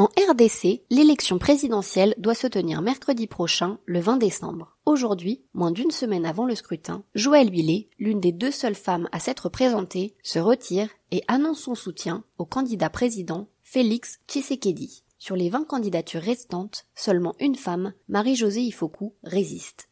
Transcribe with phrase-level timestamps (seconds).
[0.00, 4.76] En RDC, l'élection présidentielle doit se tenir mercredi prochain, le 20 décembre.
[4.86, 9.18] Aujourd'hui, moins d'une semaine avant le scrutin, Joëlle Billet, l'une des deux seules femmes à
[9.18, 15.02] s'être présentée, se retire et annonce son soutien au candidat président Félix Tshisekedi.
[15.18, 19.88] Sur les 20 candidatures restantes, seulement une femme, Marie-Josée Ifoku, résiste.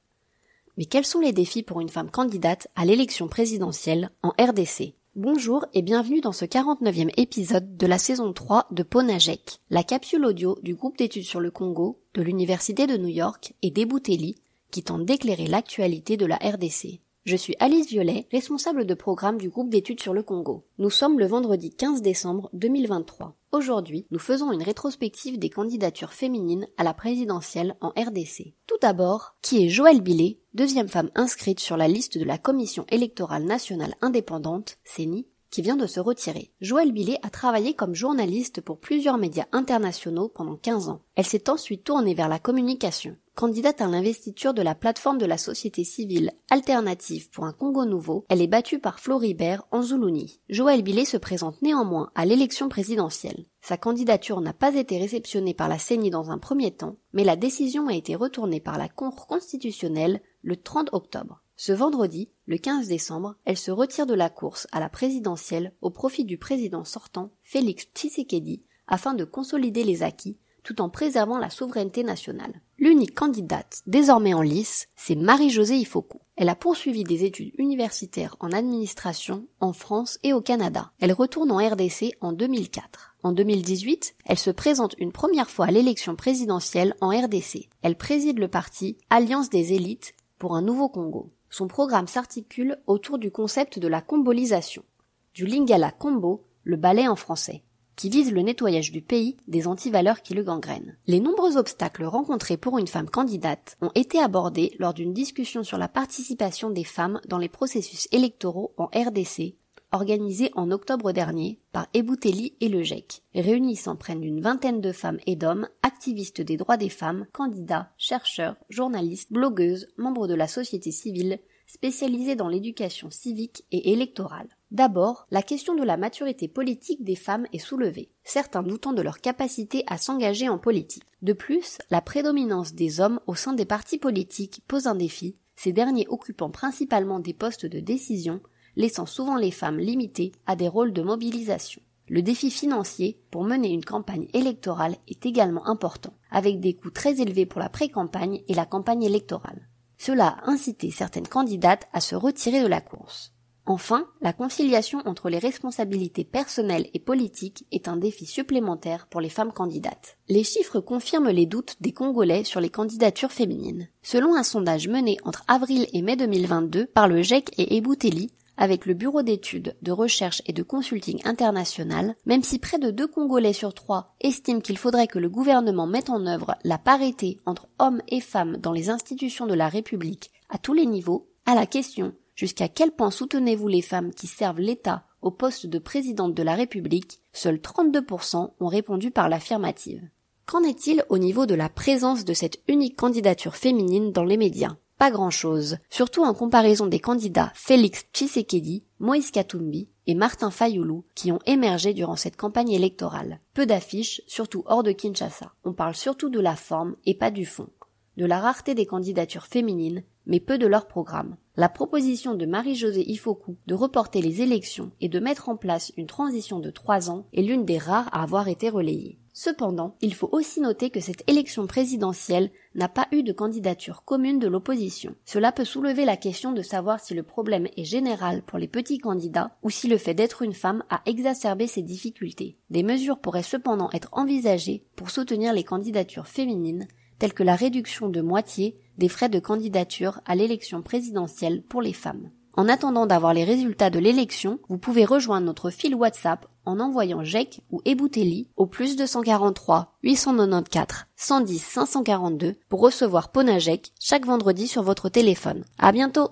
[0.76, 5.64] Mais quels sont les défis pour une femme candidate à l'élection présidentielle en RDC Bonjour
[5.72, 10.58] et bienvenue dans ce 49e épisode de la saison 3 de Ponajek, la capsule audio
[10.62, 14.36] du groupe d'études sur le Congo de l'Université de New York et d'Ebouteli
[14.70, 17.00] qui tente d'éclairer l'actualité de la RDC.
[17.26, 20.64] Je suis Alice Violet, responsable de programme du groupe d'études sur le Congo.
[20.78, 23.34] Nous sommes le vendredi 15 décembre 2023.
[23.50, 28.54] Aujourd'hui, nous faisons une rétrospective des candidatures féminines à la présidentielle en RDC.
[28.68, 32.86] Tout d'abord, qui est Joëlle Billet, deuxième femme inscrite sur la liste de la Commission
[32.90, 36.52] électorale nationale indépendante, CENI, qui vient de se retirer.
[36.60, 41.02] Joëlle Billet a travaillé comme journaliste pour plusieurs médias internationaux pendant 15 ans.
[41.16, 43.16] Elle s'est ensuite tournée vers la communication.
[43.36, 48.24] Candidate à l'investiture de la plateforme de la société civile alternative pour un Congo nouveau,
[48.30, 50.40] elle est battue par Floribert Anzoulouni.
[50.48, 53.44] Joël Billet se présente néanmoins à l'élection présidentielle.
[53.60, 57.36] Sa candidature n'a pas été réceptionnée par la CENI dans un premier temps, mais la
[57.36, 61.42] décision a été retournée par la Cour constitutionnelle le 30 octobre.
[61.56, 65.90] Ce vendredi, le 15 décembre, elle se retire de la course à la présidentielle au
[65.90, 71.50] profit du président sortant, Félix Tshisekedi, afin de consolider les acquis tout en préservant la
[71.50, 72.62] souveraineté nationale.
[72.78, 76.18] L'unique candidate désormais en lice, c'est Marie-Josée Ifoku.
[76.36, 80.92] Elle a poursuivi des études universitaires en administration en France et au Canada.
[81.00, 83.16] Elle retourne en RDC en 2004.
[83.22, 87.70] En 2018, elle se présente une première fois à l'élection présidentielle en RDC.
[87.80, 91.32] Elle préside le parti Alliance des élites pour un nouveau Congo.
[91.48, 94.84] Son programme s'articule autour du concept de la combolisation,
[95.32, 97.62] du lingala combo, le ballet en français
[97.96, 100.96] qui vise le nettoyage du pays des antivaleurs qui le gangrènent.
[101.06, 105.78] Les nombreux obstacles rencontrés pour une femme candidate ont été abordés lors d'une discussion sur
[105.78, 109.56] la participation des femmes dans les processus électoraux en RDC,
[109.92, 115.18] organisée en octobre dernier par Ebouteli et le GEC, réunissant près d'une vingtaine de femmes
[115.26, 120.90] et d'hommes, activistes des droits des femmes, candidats, chercheurs, journalistes, blogueuses, membres de la société
[120.90, 124.48] civile, spécialisés dans l'éducation civique et électorale.
[124.72, 129.20] D'abord, la question de la maturité politique des femmes est soulevée, certains doutant de leur
[129.20, 131.04] capacité à s'engager en politique.
[131.22, 135.72] De plus, la prédominance des hommes au sein des partis politiques pose un défi, ces
[135.72, 138.40] derniers occupant principalement des postes de décision,
[138.74, 141.80] laissant souvent les femmes limitées à des rôles de mobilisation.
[142.08, 147.20] Le défi financier pour mener une campagne électorale est également important, avec des coûts très
[147.20, 149.68] élevés pour la pré-campagne et la campagne électorale.
[149.98, 153.35] Cela a incité certaines candidates à se retirer de la course.
[153.68, 159.28] Enfin, la conciliation entre les responsabilités personnelles et politiques est un défi supplémentaire pour les
[159.28, 160.18] femmes candidates.
[160.28, 163.88] Les chiffres confirment les doutes des Congolais sur les candidatures féminines.
[164.02, 168.86] Selon un sondage mené entre avril et mai 2022 par le GEC et Ebouteli, avec
[168.86, 173.52] le Bureau d'études, de recherche et de consulting international, même si près de deux Congolais
[173.52, 178.00] sur trois estiment qu'il faudrait que le gouvernement mette en œuvre la parité entre hommes
[178.08, 182.14] et femmes dans les institutions de la République à tous les niveaux, à la question
[182.36, 186.54] Jusqu'à quel point soutenez-vous les femmes qui servent l'État au poste de présidente de la
[186.54, 187.22] République?
[187.32, 190.06] Seuls 32% ont répondu par l'affirmative.
[190.44, 194.76] Qu'en est-il au niveau de la présence de cette unique candidature féminine dans les médias?
[194.98, 201.32] Pas grand-chose, surtout en comparaison des candidats Félix Tshisekedi, Moïse Katumbi et Martin Fayoulou qui
[201.32, 203.40] ont émergé durant cette campagne électorale.
[203.54, 205.52] Peu d'affiches, surtout hors de Kinshasa.
[205.64, 207.70] On parle surtout de la forme et pas du fond,
[208.18, 211.36] de la rareté des candidatures féminines mais peu de leur programme.
[211.56, 216.06] La proposition de Marie-Josée Ifoku de reporter les élections et de mettre en place une
[216.06, 219.18] transition de trois ans est l'une des rares à avoir été relayée.
[219.38, 224.38] Cependant, il faut aussi noter que cette élection présidentielle n'a pas eu de candidature commune
[224.38, 225.14] de l'opposition.
[225.26, 228.96] Cela peut soulever la question de savoir si le problème est général pour les petits
[228.96, 232.56] candidats ou si le fait d'être une femme a exacerbé ces difficultés.
[232.70, 236.88] Des mesures pourraient cependant être envisagées pour soutenir les candidatures féminines,
[237.18, 241.92] telles que la réduction de moitié des frais de candidature à l'élection présidentielle pour les
[241.92, 242.30] femmes.
[242.56, 247.22] En attendant d'avoir les résultats de l'élection, vous pouvez rejoindre notre fil WhatsApp en envoyant
[247.22, 254.82] JEC ou Ebouteli au plus 243 894 110 542 pour recevoir Ponajek chaque vendredi sur
[254.82, 255.64] votre téléphone.
[255.78, 256.24] À bientôt!